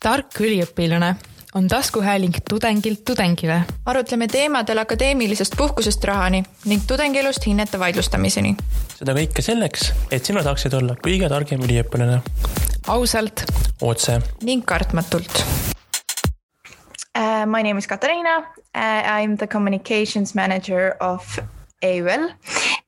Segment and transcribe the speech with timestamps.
[0.00, 1.14] tark üliõpilane
[1.54, 3.60] on taskuhääling tudengilt tudengile.
[3.86, 8.56] arutleme teemadel akadeemilisest puhkusest rahani ning tudengielust hinnete vaidlustamiseni.
[8.96, 12.20] seda kõike selleks, et sina saaksid olla kõige targem üliõpilane.
[12.88, 13.44] ausalt.
[13.80, 14.20] otse.
[14.42, 15.44] ning kartmatult
[17.18, 17.46] uh,.
[17.46, 19.20] My name is Katariina uh,.
[19.20, 21.38] I am the communications manager of
[21.82, 22.30] AUL.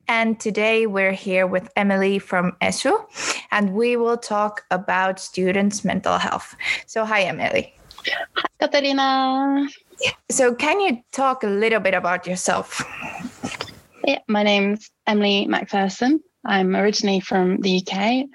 [0.07, 2.93] And today we're here with Emily from ESU,
[3.51, 6.55] and we will talk about students' mental health.
[6.85, 7.73] So, hi, Emily.
[8.35, 9.69] Hi, Katariina.
[10.29, 12.83] So, can you talk a little bit about yourself?
[14.05, 16.21] Yeah, my name's Emily Macpherson.
[16.45, 18.25] I'm originally from the UK,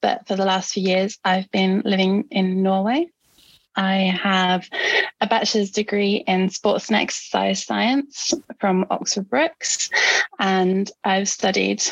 [0.00, 3.08] but for the last few years, I've been living in Norway.
[3.76, 4.68] I have
[5.20, 9.90] a bachelor's degree in sports and exercise science from Oxford Brookes,
[10.38, 11.82] and I've studied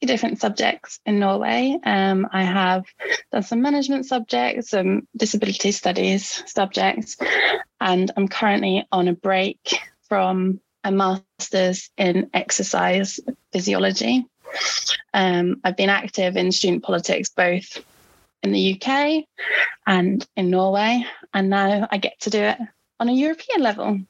[0.00, 1.78] different subjects in Norway.
[1.82, 2.84] Um, I have
[3.32, 7.16] done some management subjects, some disability studies subjects,
[7.80, 13.18] and I'm currently on a break from a master's in exercise
[13.52, 14.26] physiology.
[15.12, 17.84] Um, I've been active in student politics both
[18.42, 19.24] in the UK
[19.86, 22.58] and in Norway, and now I get to do it
[23.00, 24.00] on a European level.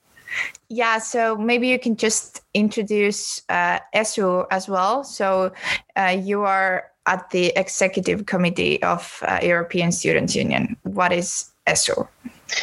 [0.68, 5.04] Yeah, so maybe you can just introduce uh, ESU as well.
[5.04, 5.52] So
[5.96, 10.76] uh, you are at the executive committee of uh, European Students Union.
[10.82, 12.08] What is ESU?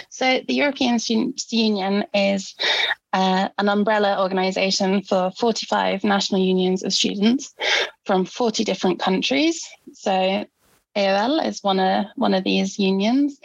[0.10, 2.56] So the European Students Union is
[3.14, 7.54] uh, an umbrella organisation for 45 national unions of students
[8.06, 9.66] from 40 different countries.
[9.94, 10.46] So
[10.96, 13.40] AOL is one of one of these unions,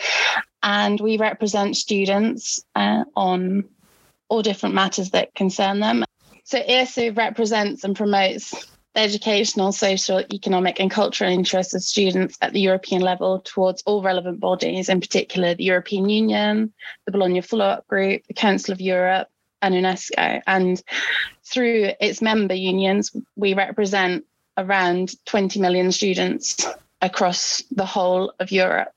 [0.62, 3.64] and we represent students uh, on
[4.28, 6.04] all different matters that concern them.
[6.44, 8.50] So ESU represents and promotes
[8.94, 14.02] the educational, social, economic, and cultural interests of students at the European level towards all
[14.02, 16.72] relevant bodies, in particular the European Union,
[17.06, 19.28] the Bologna Follow-up Group, the Council of Europe,
[19.62, 20.42] and UNESCO.
[20.46, 20.82] And
[21.44, 24.24] through its member unions, we represent
[24.56, 26.66] around 20 million students
[27.00, 28.92] across the whole of Europe.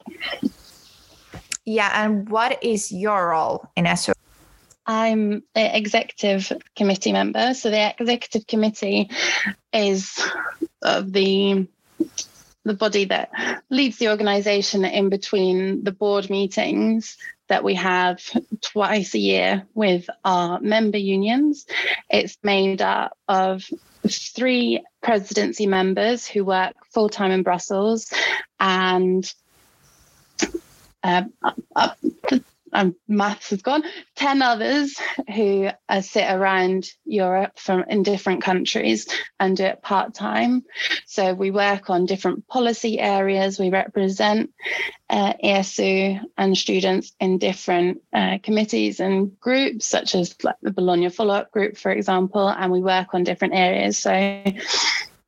[1.66, 4.14] Yeah, and what is your role in ESU?
[4.86, 7.54] I'm the executive committee member.
[7.54, 9.10] So the executive committee
[9.72, 10.20] is
[10.82, 11.68] of the
[12.64, 13.32] the body that
[13.70, 17.18] leads the organization in between the board meetings
[17.52, 18.22] that we have
[18.62, 21.66] twice a year with our member unions.
[22.10, 23.70] It's made up of
[24.08, 28.14] three presidency members who work full time in Brussels
[28.58, 29.30] and
[31.04, 31.24] uh,
[32.74, 33.84] um, maths has gone,
[34.16, 34.96] 10 others
[35.34, 39.08] who uh, sit around Europe from in different countries
[39.40, 40.64] and do it part time.
[41.06, 43.60] So we work on different policy areas.
[43.60, 44.52] We represent
[45.10, 51.10] uh, ESU and students in different uh, committees and groups, such as like the Bologna
[51.10, 53.98] follow up group, for example, and we work on different areas.
[53.98, 54.44] So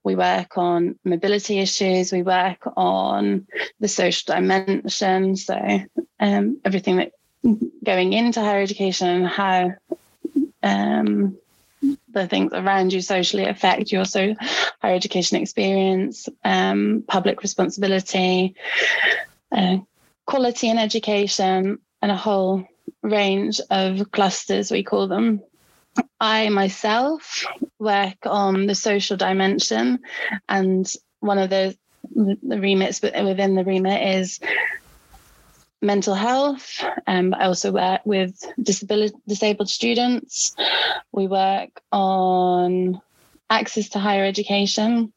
[0.04, 3.48] we work on mobility issues, we work on
[3.80, 5.58] the social dimension, so
[6.20, 7.14] um, everything that
[7.84, 9.74] going into higher education and how
[10.62, 11.38] um,
[12.10, 14.36] the things around you socially affect your so
[14.82, 18.56] higher education experience, um, public responsibility,
[19.52, 19.78] uh,
[20.26, 22.66] quality in education, and a whole
[23.02, 25.42] range of clusters, we call them.
[26.20, 27.46] I myself
[27.80, 30.00] work on the social dimension,
[30.48, 31.78] and one of the
[32.16, 34.40] the remits within the remit is
[35.84, 36.84] mental health.
[37.06, 40.56] Um, I also work with disability, disabled students.
[41.12, 43.02] We work on
[43.50, 45.14] access to higher education.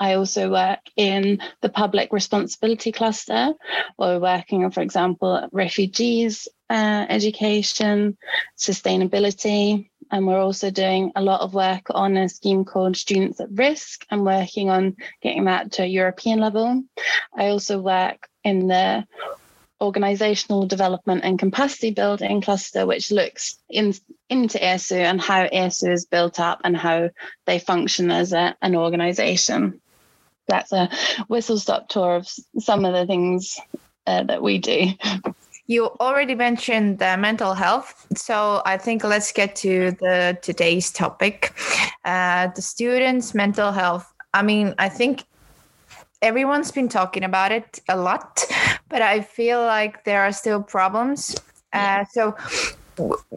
[0.00, 3.54] I also work in the public responsibility cluster,
[3.96, 8.16] where we're working on, for example, refugees uh, education,
[8.58, 13.48] sustainability, and we're also doing a lot of work on a scheme called Students at
[13.52, 16.82] Risk and working on getting that to a European level.
[17.36, 19.06] I also work in the
[19.84, 23.94] organizational development and capacity building cluster, which looks in,
[24.28, 27.10] into ESU and how ESU is built up and how
[27.46, 29.80] they function as a, an organization.
[30.48, 30.90] That's a
[31.28, 32.28] whistle stop tour of
[32.58, 33.58] some of the things
[34.06, 34.88] uh, that we do.
[35.66, 41.54] You already mentioned uh, mental health, so I think let's get to the today's topic,
[42.04, 44.12] uh, the students' mental health.
[44.34, 45.24] I mean, I think
[46.20, 48.44] everyone's been talking about it a lot,
[48.94, 51.34] but I feel like there are still problems.
[51.72, 52.36] Uh, so,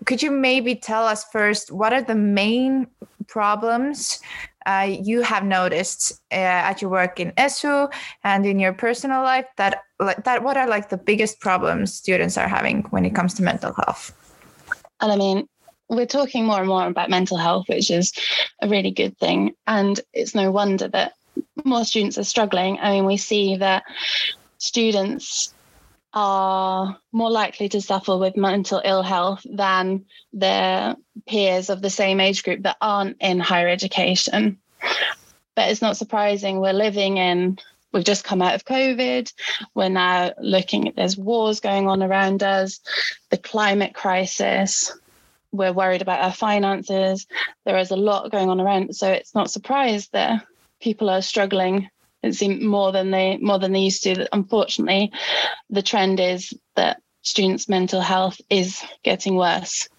[0.06, 2.86] could you maybe tell us first what are the main
[3.25, 4.21] problems
[4.68, 7.92] uh, you have noticed uh, at your work in ESU
[8.24, 12.38] and in your personal life that like that what are like the biggest problems students
[12.38, 14.13] are having when it comes to mental health?
[15.01, 15.48] And i mean
[15.89, 18.13] we're talking more and more about mental health which is
[18.62, 19.56] a really good thing.
[19.65, 21.13] And it's no wonder that
[21.63, 22.77] more students are struggling.
[22.80, 23.83] I mean we see that
[24.57, 25.54] students
[26.13, 30.95] are more likely to suffer with mental ill health than their
[31.27, 34.57] peers of the same age group that aren't in higher education
[35.56, 37.57] but it's not surprising we're living in
[37.92, 39.31] we've just come out of COVID.
[39.74, 42.80] We're now looking at there's wars going on around us,
[43.30, 44.94] the climate crisis.
[45.51, 47.25] We're worried about our finances.
[47.65, 48.95] There is a lot going on around.
[48.95, 50.45] So it's not surprised that
[50.80, 51.89] people are struggling
[52.27, 54.27] it seems more than they more than they used to.
[54.33, 55.12] Unfortunately,
[55.69, 59.89] the trend is that students' mental health is getting worse.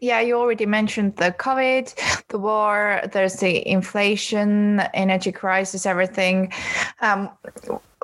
[0.00, 6.52] Yeah, you already mentioned the COVID, the war, there's the inflation, energy crisis, everything.
[7.00, 7.28] Um,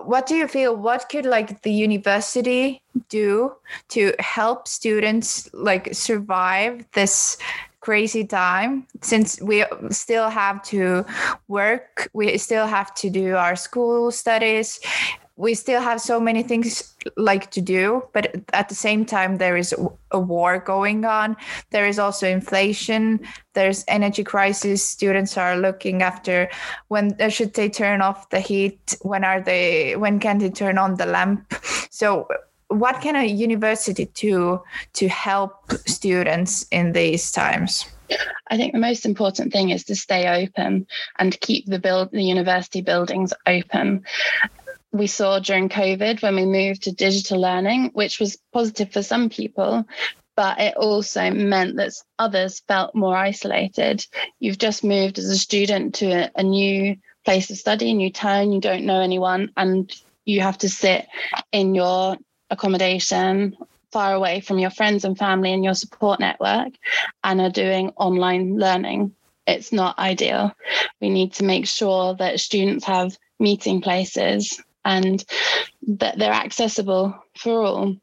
[0.06, 3.52] what do you feel what could like the university do
[3.88, 7.36] to help students like survive this
[7.80, 11.04] crazy time since we still have to
[11.48, 14.80] work we still have to do our school studies
[15.36, 19.56] we still have so many things like to do but at the same time there
[19.56, 19.74] is
[20.10, 21.36] a war going on.
[21.70, 23.20] There is also inflation.
[23.52, 24.82] There's energy crisis.
[24.82, 26.48] Students are looking after
[26.88, 28.96] when should they turn off the heat?
[29.02, 31.54] When are they when can they turn on the lamp?
[31.90, 32.28] So
[32.68, 34.62] what can a university do
[34.94, 37.86] to help students in these times?
[38.48, 40.86] I think the most important thing is to stay open
[41.18, 44.04] and keep the build the university buildings open
[44.98, 49.28] we saw during COVID when we moved to digital learning, which was positive for some
[49.28, 49.84] people,
[50.36, 54.06] but it also meant that others felt more isolated.
[54.38, 58.12] You've just moved as a student to a, a new place of study, a new
[58.12, 59.92] town, you don't know anyone, and
[60.24, 61.06] you have to sit
[61.52, 62.16] in your
[62.50, 63.56] accommodation
[63.92, 66.68] far away from your friends and family and your support network
[67.24, 69.14] and are doing online learning.
[69.46, 70.52] It's not ideal.
[71.00, 75.22] We need to make sure that students have meeting places and
[75.88, 77.96] that they're accessible for all.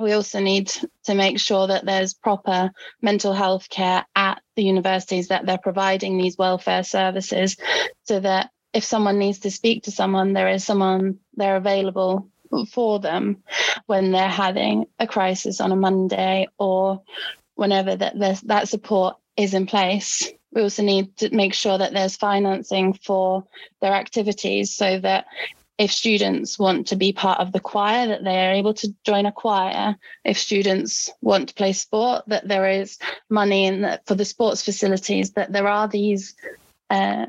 [0.00, 0.72] We also need
[1.04, 2.70] to make sure that there's proper
[3.02, 7.56] mental health care at the universities, that they're providing these welfare services
[8.04, 12.28] so that if someone needs to speak to someone, there is someone there available
[12.70, 13.42] for them
[13.86, 17.02] when they're having a crisis on a Monday or
[17.54, 20.30] whenever that that support is in place.
[20.52, 23.44] We also need to make sure that there's financing for
[23.80, 25.26] their activities so that
[25.78, 29.26] if students want to be part of the choir, that they are able to join
[29.26, 29.96] a choir.
[30.24, 32.98] If students want to play sport, that there is
[33.30, 36.34] money in the, for the sports facilities, that there are these
[36.90, 37.26] uh,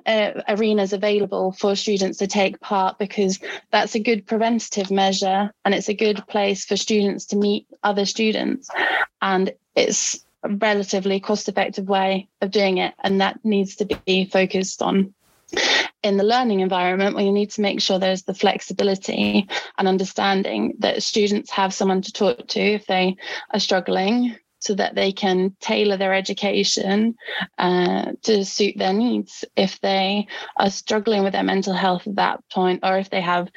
[0.50, 3.40] arenas available for students to take part because
[3.72, 8.06] that's a good preventative measure and it's a good place for students to meet other
[8.06, 8.70] students.
[9.22, 12.94] And it's a relatively cost effective way of doing it.
[13.02, 15.14] And that needs to be focused on
[16.04, 19.48] in the learning environment where you need to make sure there's the flexibility
[19.78, 23.16] and understanding that students have someone to talk to if they
[23.54, 27.16] are struggling so that they can tailor their education
[27.58, 29.44] uh, to suit their needs.
[29.58, 30.28] If they
[30.58, 33.50] are struggling with their mental health at that point or if they have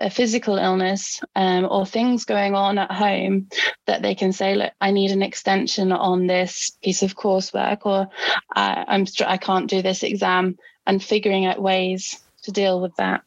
[0.00, 3.48] a physical illness um, or things going on at home
[3.86, 8.08] that they can say, look, I need an extension on this piece of coursework, or
[8.54, 13.22] I, I'm I can't do this exam and figuring out ways to deal with that.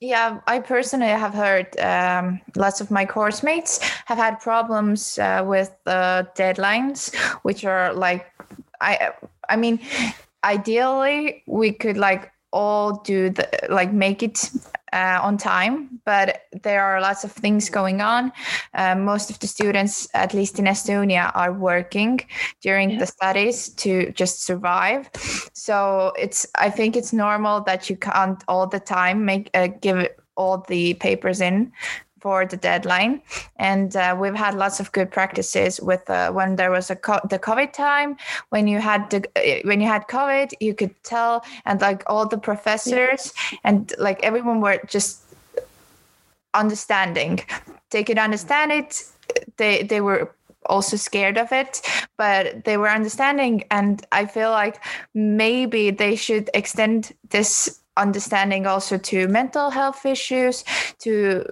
[0.00, 5.44] Yeah, I personally have heard um, lots of my course mates have had problems uh,
[5.46, 8.26] with uh, deadlines, which are like,
[8.80, 9.10] I,
[9.50, 9.78] I mean,
[10.42, 14.50] ideally we could like all do the like make it
[14.92, 18.32] uh, on time, but there are lots of things going on.
[18.74, 22.20] Uh, most of the students, at least in Estonia, are working
[22.60, 22.98] during yeah.
[22.98, 25.10] the studies to just survive.
[25.52, 30.08] So it's I think it's normal that you can't all the time make uh, give
[30.36, 31.72] all the papers in
[32.20, 33.22] for the deadline.
[33.56, 37.26] And uh, we've had lots of good practices with uh, when there was a co-
[37.28, 38.16] the COVID time
[38.50, 42.26] when you had the uh, when you had COVID, you could tell, and like all
[42.26, 43.32] the professors
[43.64, 45.22] and like everyone were just
[46.54, 47.40] understanding.
[47.90, 49.02] They could understand it.
[49.56, 50.34] They they were
[50.66, 51.80] also scared of it,
[52.16, 53.64] but they were understanding.
[53.70, 54.82] And I feel like
[55.14, 60.64] maybe they should extend this understanding also to mental health issues,
[61.00, 61.44] to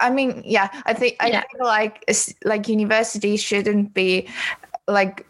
[0.00, 1.42] I mean, yeah, I think I yeah.
[1.52, 2.04] feel like
[2.44, 4.28] like universities shouldn't be
[4.86, 5.26] like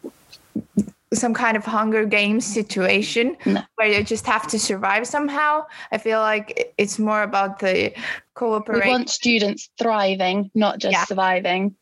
[1.13, 3.61] some kind of Hunger Games situation No.
[3.75, 5.65] where you just have to survive somehow.
[5.91, 8.01] I feel like it's more about the We
[8.33, 8.87] cooperation.
[8.89, 11.05] want students thriving, not just Yeah.
[11.05, 11.75] surviving.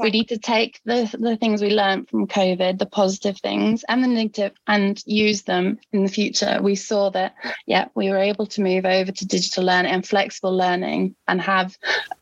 [0.00, 4.02] We need to take the, the things we learned from COVID, the positive things and
[4.02, 6.58] the negative, and use them in the future.
[6.60, 7.34] We saw that,
[7.66, 11.78] yeah, we were able to move over to digital learning and flexible learning and have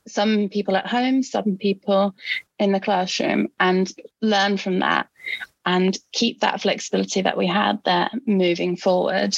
[0.07, 2.15] some people at home, some people
[2.59, 3.91] in the classroom, and
[4.21, 5.09] learn from that
[5.67, 9.37] and keep that flexibility that we had there moving forward.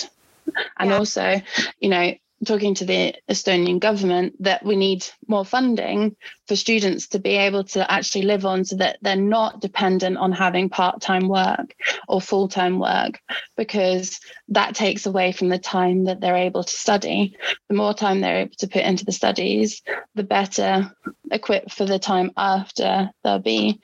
[0.78, 0.98] And Yeah.
[0.98, 1.40] also,
[1.80, 2.14] you know,
[2.44, 6.16] talking to the Estonian government that we need more funding
[6.48, 10.32] for students to be able to actually live on so that they're not dependent on
[10.32, 11.74] having part-time work
[12.08, 13.20] or full-time work
[13.56, 17.36] because that takes away from the time that they're able to study
[17.68, 19.82] the more time they're able to put into the studies
[20.14, 20.92] the better
[21.32, 23.80] equipped for the time after they'll be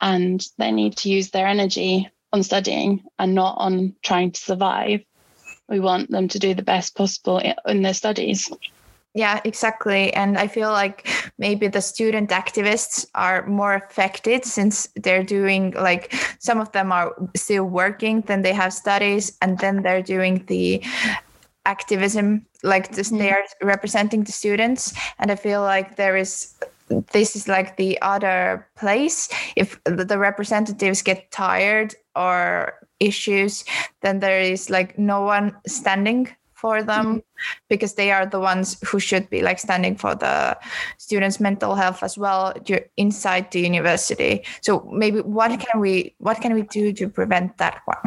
[0.00, 5.00] and they need to use their energy on studying and not on trying to survive
[5.68, 8.50] we want them to do the best possible in their studies
[9.14, 10.12] Yeah, exactly.
[10.12, 16.14] And I feel like maybe the student activists are more affected since they're doing like
[16.38, 20.84] some of them are still working, then they have studies, and then they're doing the
[21.64, 23.18] activism, like this, mm-hmm.
[23.18, 24.94] they are representing the students.
[25.18, 26.54] And I feel like there is
[27.12, 29.28] this is like the other place.
[29.56, 33.64] If the representatives get tired or issues,
[34.02, 36.28] then there is like no one standing
[36.58, 37.18] for them mm-hmm.
[37.68, 40.58] because they are the ones who should be like standing for the
[40.96, 42.52] students mental health as well
[42.96, 44.42] inside the university.
[44.60, 47.98] So maybe what can we what can we do to prevent that one?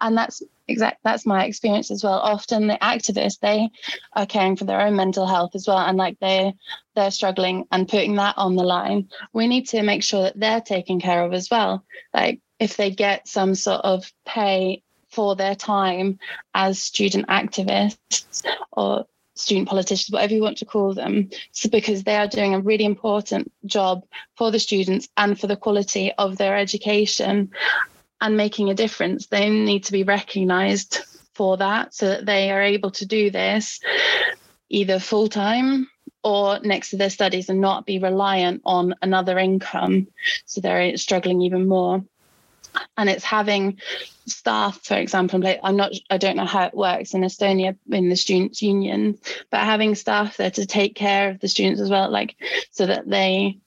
[0.00, 2.18] And that's exact that's my experience as well.
[2.18, 3.70] Often the activists they
[4.12, 6.54] are caring for their own mental health as well and like they
[6.94, 9.08] they're struggling and putting that on the line.
[9.32, 11.84] We need to make sure that they're taken care of as well.
[12.14, 16.18] Like if they get some sort of pay for their time
[16.54, 22.16] as student activists or student politicians, whatever you want to call them, so because they
[22.16, 24.04] are doing a really important job
[24.36, 27.50] for the students and for the quality of their education
[28.22, 29.26] and making a difference.
[29.26, 31.00] They need to be recognised
[31.34, 33.80] for that so that they are able to do this
[34.70, 35.88] either full time
[36.22, 40.06] or next to their studies and not be reliant on another income.
[40.46, 42.04] So they're struggling even more
[42.96, 43.78] and it's having
[44.26, 48.16] staff for example i'm not i don't know how it works in estonia in the
[48.16, 49.18] students union
[49.50, 52.34] but having staff there to take care of the students as well like
[52.70, 53.58] so that they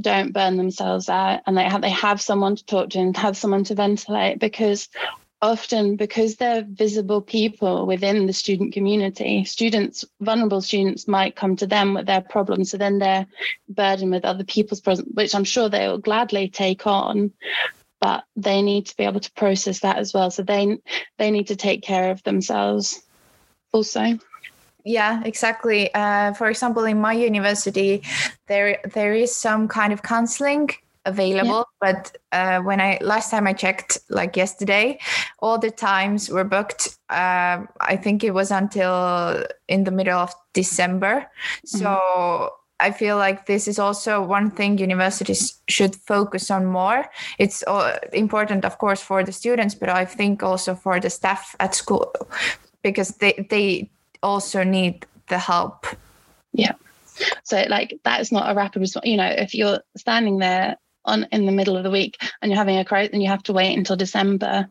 [0.00, 1.40] don't burn themselves out.
[1.46, 4.88] And they have they have someone to talk to and have someone to ventilate because
[5.42, 11.66] often because they're visible people within the student community students vulnerable students might come to
[11.66, 12.70] them with their problems.
[12.70, 13.26] So then they're
[13.68, 17.32] burdened with other people's problems which i'm sure they will gladly take on
[18.00, 20.30] but they need to be able to process that as well.
[20.30, 20.78] So they
[21.18, 23.00] they need to take care of themselves
[23.72, 24.18] also
[24.84, 25.92] yeah exactly.
[25.94, 28.02] Uh, for example in my university
[28.46, 30.68] there there is some kind of counseling
[31.06, 34.98] available but uh, when i last time i checked like yesterday
[35.38, 40.34] all the times were booked uh, i think it was until in the middle of
[40.52, 41.26] december.
[41.64, 47.04] So I feel like this is also one thing universities should focus on more.
[47.38, 47.62] It's
[48.12, 52.12] important, of course, for the students, but I think also for the staff at school
[52.82, 53.90] because they they
[54.22, 55.86] also need the help.
[56.52, 56.74] Yeah.
[57.44, 59.06] So like that's not a rapid response.
[59.06, 62.58] You know, if you're standing there on in the middle of the week and you're
[62.58, 64.68] having a crisis and you have to wait until December,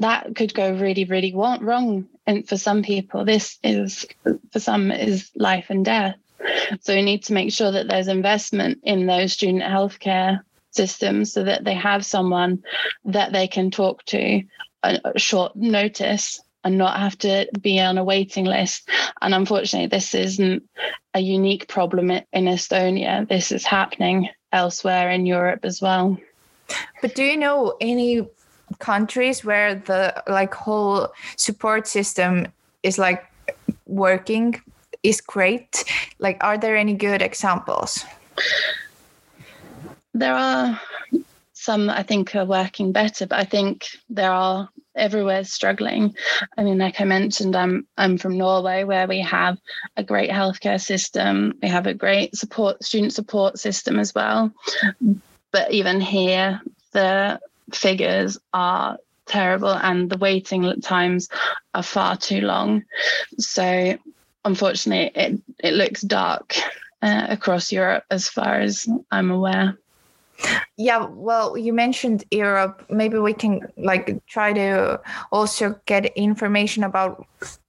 [0.00, 2.08] that could go really, really wrong.
[2.26, 4.06] And for some people, this is
[4.52, 6.16] for some is life and death.
[6.80, 11.44] So we need to make sure that there's investment in those student healthcare systems so
[11.44, 12.62] that they have someone
[13.06, 14.42] that they can talk to
[14.82, 18.90] at short notice and not have to be on a waiting list.
[19.22, 20.68] And unfortunately, this isn't
[21.14, 23.26] a unique problem in Estonia.
[23.28, 26.18] This is happening elsewhere in Europe as well.
[27.00, 28.26] But do you know any
[28.80, 32.48] countries where the like whole support system
[32.82, 33.24] is like
[33.86, 34.60] working
[35.04, 35.84] is great?
[36.18, 38.04] Like, are there any good examples?
[40.14, 40.80] There are
[41.52, 46.14] some I think are working better, but I think there are everywhere struggling.
[46.56, 49.58] I mean, like I mentioned, I'm I'm from Norway where we have
[49.96, 51.58] a great healthcare system.
[51.62, 54.52] We have a great support student support system as well.
[55.52, 56.60] But even here,
[56.92, 57.40] the
[57.72, 61.28] figures are terrible and the waiting times
[61.74, 62.84] are far too long.
[63.38, 63.96] So
[64.44, 66.54] unfortunately it, it looks dark
[67.02, 69.76] uh, across Europe as far as I'm aware.
[70.76, 72.84] Yeah, well, you mentioned Europe.
[72.90, 75.00] Maybe we can like try to
[75.32, 77.26] also get information about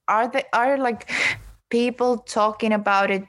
[0.08, 1.10] are there are like
[1.70, 3.26] people talking about it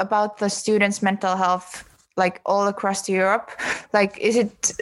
[0.00, 1.84] about the students' mental health
[2.16, 3.50] like all across Europe?
[3.92, 4.72] Like, is it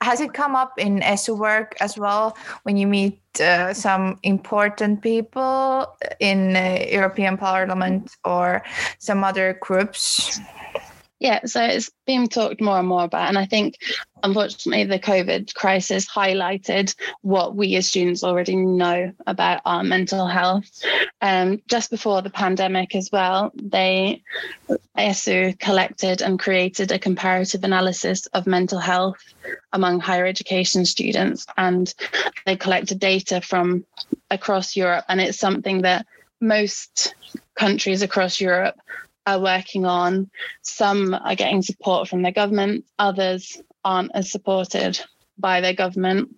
[0.00, 5.00] has it come up in ESU work as well when you meet uh, some important
[5.00, 8.62] people in uh, European Parliament or
[8.98, 10.40] some other groups?
[11.24, 13.30] Yeah, so it's being talked more and more about.
[13.30, 13.78] And I think,
[14.22, 20.66] unfortunately, the COVID crisis highlighted what we as students already know about our mental health.
[21.22, 24.22] Um, just before the pandemic, as well, they,
[24.98, 29.16] ESU collected and created a comparative analysis of mental health
[29.72, 31.46] among higher education students.
[31.56, 31.94] And
[32.44, 33.86] they collected data from
[34.30, 35.06] across Europe.
[35.08, 36.04] And it's something that
[36.42, 37.14] most
[37.54, 38.76] countries across Europe
[39.26, 40.30] are working on.
[40.62, 45.00] Some are getting support from their government, others aren't as supported
[45.38, 46.34] by their government.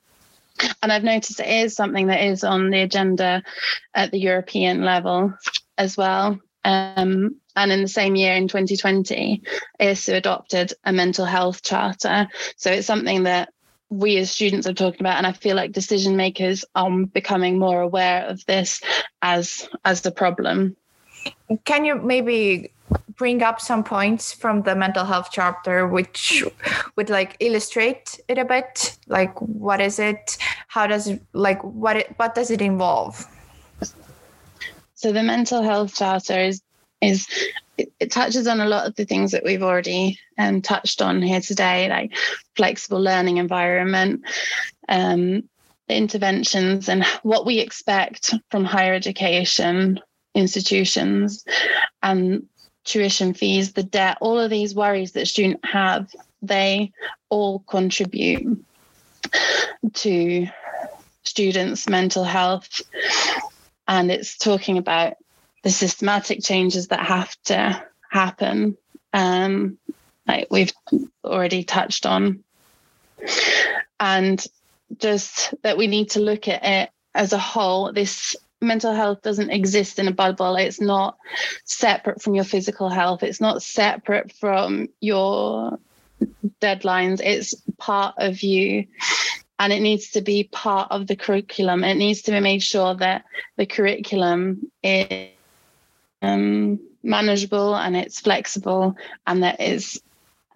[0.83, 3.43] And I've noticed it is something that is on the agenda
[3.95, 5.35] at the European level
[5.76, 6.40] as well.
[6.64, 9.43] Um, and in the same year, in 2020,
[9.81, 12.28] ESU adopted a mental health charter.
[12.57, 13.50] So it's something that
[13.88, 17.81] we as students are talking about, and I feel like decision makers are becoming more
[17.81, 18.81] aware of this
[19.23, 20.76] as as the problem.
[21.64, 22.73] Can you maybe
[23.16, 26.45] bring up some points from the mental health charter which
[26.97, 28.97] would like illustrate it a bit.
[29.07, 30.37] Like what is it?
[30.69, 33.26] How does it like what it what does it involve?
[34.95, 36.62] So the mental health charter is
[37.00, 37.26] is
[37.78, 41.21] it, it touches on a lot of the things that we've already um, touched on
[41.21, 42.16] here today like
[42.57, 44.23] flexible learning environment
[44.88, 45.43] um,
[45.88, 50.00] interventions and what we expect from higher education
[50.35, 51.45] institutions
[52.02, 52.47] and
[52.87, 56.93] tuition fees, the debt, all of these worries that students have, they
[57.28, 58.64] all contribute
[59.93, 60.47] to
[61.25, 62.81] students' mental health.
[63.87, 65.14] And it's talking about
[65.62, 68.76] the systematic changes that have to happen,
[69.12, 69.78] um,
[70.26, 70.73] like we've
[71.25, 72.44] already touched on.
[73.99, 74.44] And
[74.99, 79.51] just that we need to look at it as a whole, this mental health doesn't
[79.51, 80.57] exist in a bubble.
[80.57, 81.16] It's not
[81.64, 83.23] separate from your physical health.
[83.23, 85.79] It's not separate from your
[86.61, 87.21] deadlines.
[87.23, 88.87] It's part of you.
[89.59, 91.83] And it needs to be part of the curriculum.
[91.83, 93.25] It needs to be made sure that
[93.57, 95.31] the curriculum is
[96.21, 100.01] um, manageable and it's flexible and that is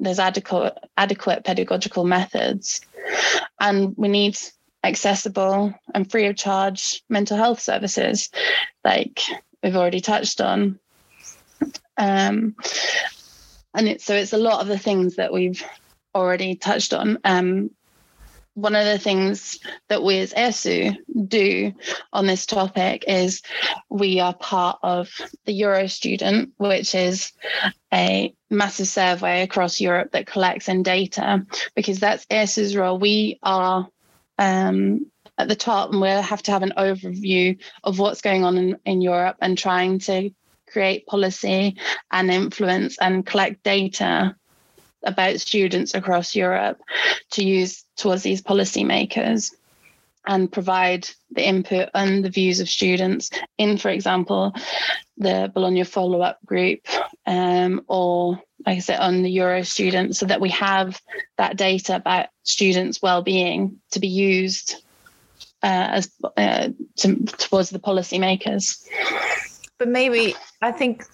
[0.01, 2.81] there's adequate adequate pedagogical methods.
[3.61, 4.39] And we need
[4.83, 8.31] accessible and free of charge mental health services,
[8.85, 9.21] like
[9.62, 10.79] we've already touched on.
[11.97, 12.57] Um,
[13.75, 15.62] and it, so it's a lot of the things that we've
[16.14, 17.19] already touched on.
[17.25, 17.71] Um,
[18.55, 20.97] one of the things that we as ESU
[21.29, 21.73] do
[22.12, 23.43] on this topic is
[23.88, 25.09] we are part of
[25.45, 27.33] the Euro Student, which is
[27.93, 32.99] a massive survey across Europe that collects in data because that's ESU's role.
[32.99, 33.88] We are
[34.40, 35.07] um,
[35.38, 38.79] at the top, and we'll have to have an overview of what's going on in,
[38.85, 40.31] in Europe and trying to
[40.66, 41.76] create policy
[42.11, 44.35] and influence and collect data
[45.05, 46.81] about students across Europe
[47.31, 49.53] to use towards these policymakers
[50.27, 54.53] and provide the input and the views of students in, for example,
[55.17, 56.81] the Bologna follow up group
[57.27, 61.01] um, or like I said, on the Euro students so that we have
[61.39, 64.75] that data about students' well-being to be used
[65.63, 68.87] uh, as uh, to, towards the policymakers.
[69.79, 71.05] But maybe I think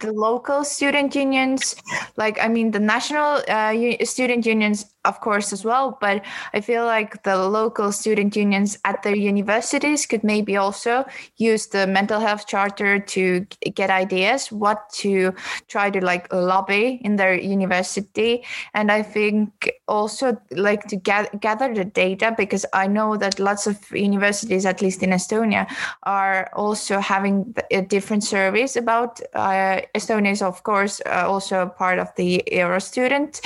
[0.00, 1.76] the local student unions
[2.16, 3.72] like i mean the national uh,
[4.04, 9.02] student unions of course as well but i feel like the local student unions at
[9.02, 11.04] their universities could maybe also
[11.36, 15.34] use the mental health charter to get ideas what to
[15.68, 18.44] try to like lobby in their university.
[18.74, 23.66] And i think also like to get, gather the data because i know that lots
[23.66, 25.66] of universities at least in estonia
[26.02, 31.98] are also having a different surveys about uh, Estonia is, of course, uh, also part
[31.98, 33.40] of the Euro student,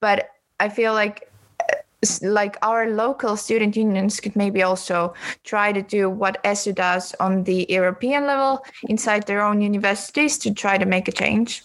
[0.00, 0.30] but
[0.64, 1.76] I feel like uh,
[2.22, 5.12] like our local student unions could maybe also
[5.44, 10.54] try to do what ESU does on the European level inside their own universities to
[10.54, 11.62] try to make a change.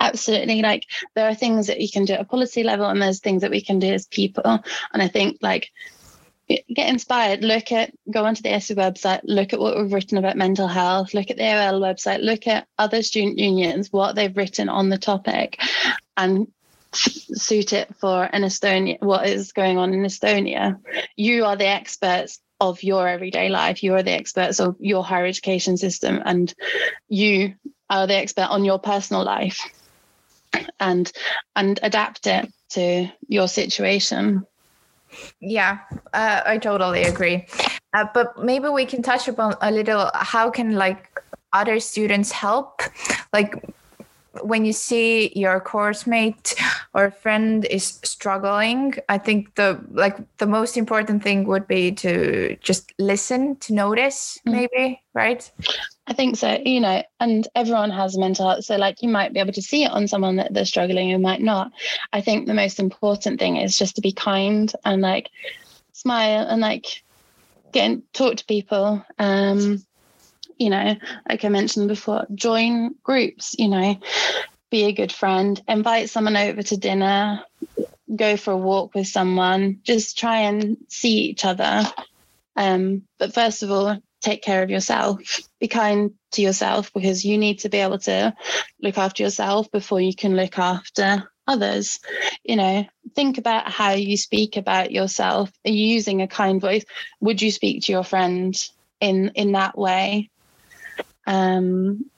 [0.00, 0.62] Absolutely.
[0.62, 3.42] Like there are things that you can do at a policy level and there's things
[3.42, 4.64] that we can do as people.
[4.92, 5.70] And I think like
[6.74, 10.36] get inspired look at go onto the ESU website look at what we've written about
[10.36, 14.68] mental health look at the AOL website look at other student unions what they've written
[14.68, 15.60] on the topic
[16.16, 16.48] and
[16.92, 20.78] suit it for an Estonia, what is going on in Estonia.
[21.16, 23.82] You are the experts of your everyday life.
[23.82, 26.52] You are the experts of your higher education system, and
[27.08, 27.54] you
[27.88, 29.60] are the expert on your personal life
[30.78, 31.12] and
[31.56, 34.44] and adapt it to your situation
[35.40, 35.78] yeah
[36.12, 37.46] uh, i totally agree
[37.94, 41.20] uh, but maybe we can touch upon a little how can like
[41.52, 42.80] other students help
[43.32, 43.64] like
[44.42, 46.54] when you see your course mate
[46.94, 52.56] or friend is struggling i think the like the most important thing would be to
[52.60, 54.52] just listen to notice mm.
[54.52, 55.50] maybe right
[56.06, 59.40] i think so you know and everyone has mental health so like you might be
[59.40, 61.72] able to see it on someone that they're struggling you might not
[62.12, 65.30] i think the most important thing is just to be kind and like
[65.92, 67.02] smile and like
[67.72, 69.84] get and talk to people um
[70.60, 70.94] you know,
[71.28, 73.98] like I mentioned before, join groups, you know,
[74.70, 77.42] be a good friend, invite someone over to dinner,
[78.14, 81.82] go for a walk with someone, just try and see each other.
[82.56, 85.20] Um, but first of all, take care of yourself.
[85.60, 88.34] Be kind to yourself because you need to be able to
[88.82, 92.00] look after yourself before you can look after others.
[92.44, 95.50] You know, think about how you speak about yourself.
[95.64, 96.84] Are you using a kind voice?
[97.20, 98.54] Would you speak to your friend
[99.00, 100.28] in in that way?
[101.30, 102.10] Um,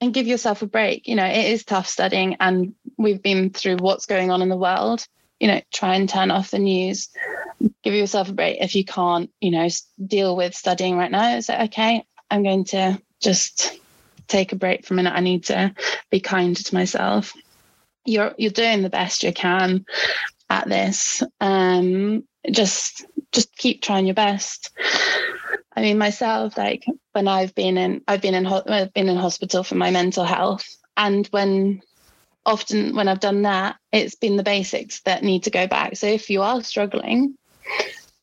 [0.00, 1.08] and give yourself a break.
[1.08, 4.56] You know, it is tough studying, and we've been through what's going on in the
[4.56, 5.06] world.
[5.40, 7.08] You know, try and turn off the news.
[7.82, 9.30] Give yourself a break if you can't.
[9.40, 9.68] You know,
[10.04, 11.40] deal with studying right now.
[11.40, 13.78] Say, okay, I'm going to just
[14.28, 15.14] take a break for a minute.
[15.14, 15.74] I need to
[16.10, 17.32] be kind to myself.
[18.04, 19.84] You're you're doing the best you can
[20.48, 21.22] at this.
[21.40, 24.70] Um, just just keep trying your best.
[25.74, 29.62] I mean, myself, like when I've been in, I've been in, I've been in hospital
[29.62, 31.82] for my mental health, and when
[32.44, 35.96] often when I've done that, it's been the basics that need to go back.
[35.96, 37.36] So if you are struggling,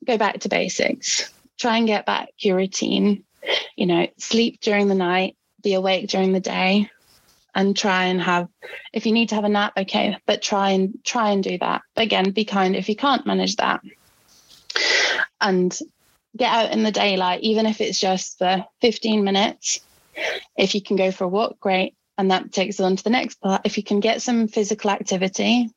[0.06, 1.34] go back to basics.
[1.58, 3.24] Try and get back your routine.
[3.76, 6.90] You know, sleep during the night, be awake during the day,
[7.56, 8.48] and try and have.
[8.94, 11.82] If you need to have a nap, okay, but try and try and do that.
[11.96, 13.82] But again, be kind if you can't manage that.
[15.42, 15.78] And
[16.40, 19.82] get out in the daylight, even if it's just for 15 minutes.
[20.58, 21.96] If you can go for a walk, great.
[22.18, 23.62] And that takes us on to the next part.
[23.66, 25.70] If you can get some physical activity,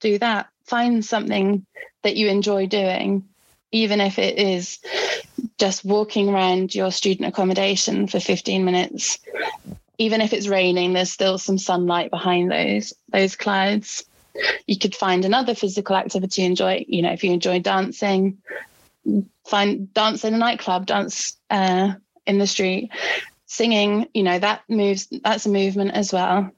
[0.00, 0.48] do that.
[0.66, 1.66] Find something
[2.02, 3.24] that you enjoy doing,
[3.72, 4.78] even if it is
[5.58, 9.18] just walking around your student accommodation for 15 minutes.
[9.98, 14.04] Even if it's raining, there's still some sunlight behind those those clouds.
[14.66, 16.84] You could find another physical activity you enjoy.
[16.88, 18.38] You know, if you enjoy dancing,
[19.46, 21.94] find dance in a nightclub, dance uh,
[22.26, 22.90] in the street,
[23.46, 24.06] singing.
[24.14, 25.08] You know that moves.
[25.24, 26.50] That's a movement as well.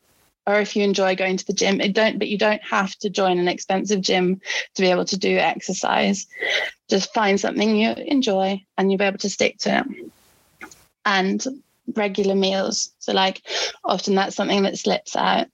[0.45, 2.19] Or if you enjoy going to the gym, it don't.
[2.19, 4.41] But you don't have to join an expensive gym
[4.75, 6.27] to be able to do exercise.
[6.91, 10.13] Just find something you enjoy, and you'll be able to stick to it.
[11.05, 11.45] And
[11.97, 12.93] regular meals.
[12.99, 13.43] So like
[13.85, 15.49] often that's something that slips out.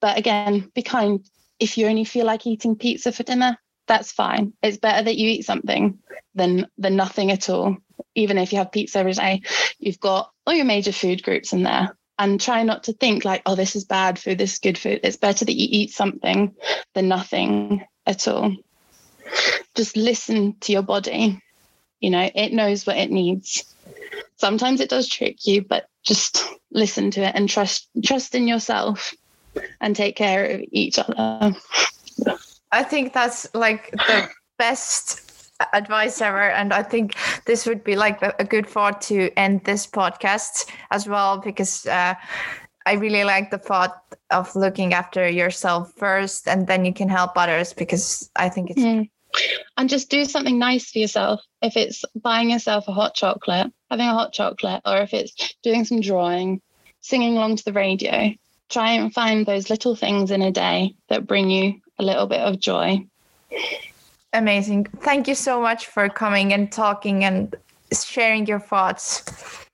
[0.00, 1.24] But again, be kind.
[1.58, 3.56] If you only feel like eating pizza for dinner,
[3.92, 4.54] that's fine.
[4.62, 5.98] It's better that you eat something
[6.34, 7.76] than than nothing at all.
[8.14, 9.42] Even if you have pizza every day,
[9.78, 11.94] you've got all your major food groups in there.
[12.18, 15.00] And try not to think like, oh, this is bad food, this is good food.
[15.02, 16.54] It's better that you eat something
[16.94, 18.56] than nothing at all.
[19.74, 21.42] Just listen to your body.
[22.00, 23.74] You know, it knows what it needs.
[24.36, 29.12] Sometimes it does trick you, but just listen to it and trust trust in yourself
[29.82, 31.54] and take care of each other.
[32.72, 35.32] I think that's like the best
[35.72, 39.86] advice ever and i think this would be like a good thought to end this
[39.86, 42.14] podcast as well because uh,
[42.86, 47.32] i really like the thought of looking after yourself first and then you can help
[47.36, 49.08] others because i think it's mm.
[49.76, 54.08] and just do something nice for yourself if it's buying yourself a hot chocolate having
[54.08, 56.60] a hot chocolate or if it's doing some drawing
[57.02, 58.32] singing along to the radio
[58.68, 62.40] try and find those little things in a day that bring you a little bit
[62.40, 63.06] of joy.
[64.32, 64.86] Amazing.
[65.00, 67.54] Thank you so much for coming and talking and
[67.92, 69.20] sharing your thoughts.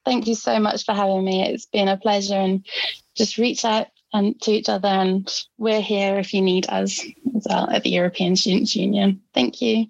[0.04, 1.48] Thank you so much for having me.
[1.48, 2.66] It's been a pleasure and
[3.16, 7.04] just reach out and to each other and we're here if you need us
[7.36, 9.20] as well at the European Students Union.
[9.34, 9.86] Thank you.